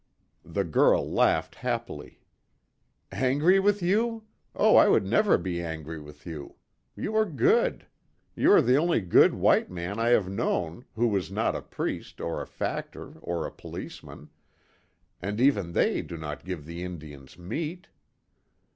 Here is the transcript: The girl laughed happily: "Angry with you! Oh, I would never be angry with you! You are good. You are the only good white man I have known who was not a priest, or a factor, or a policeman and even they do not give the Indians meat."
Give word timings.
The 0.43 0.63
girl 0.63 1.07
laughed 1.13 1.53
happily: 1.53 2.21
"Angry 3.11 3.59
with 3.59 3.83
you! 3.83 4.23
Oh, 4.55 4.75
I 4.75 4.87
would 4.87 5.05
never 5.05 5.37
be 5.37 5.61
angry 5.61 5.99
with 5.99 6.25
you! 6.25 6.55
You 6.95 7.15
are 7.15 7.25
good. 7.27 7.85
You 8.33 8.51
are 8.53 8.63
the 8.63 8.77
only 8.77 9.01
good 9.01 9.35
white 9.35 9.69
man 9.69 9.99
I 9.99 10.07
have 10.09 10.27
known 10.27 10.85
who 10.95 11.07
was 11.07 11.29
not 11.31 11.55
a 11.55 11.61
priest, 11.61 12.19
or 12.19 12.41
a 12.41 12.47
factor, 12.47 13.19
or 13.19 13.45
a 13.45 13.51
policeman 13.51 14.31
and 15.21 15.39
even 15.39 15.73
they 15.73 16.01
do 16.01 16.17
not 16.17 16.45
give 16.45 16.65
the 16.65 16.81
Indians 16.83 17.37
meat." 17.37 17.85